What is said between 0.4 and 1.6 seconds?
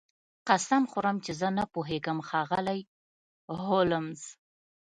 قسم خورم چې زه